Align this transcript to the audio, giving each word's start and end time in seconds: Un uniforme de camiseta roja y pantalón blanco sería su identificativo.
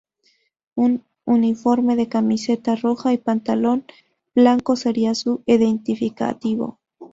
Un 0.73 1.03
uniforme 1.27 1.95
de 1.95 2.09
camiseta 2.09 2.75
roja 2.75 3.13
y 3.13 3.19
pantalón 3.19 3.85
blanco 4.33 4.75
sería 4.75 5.13
su 5.13 5.43
identificativo. 5.45 6.79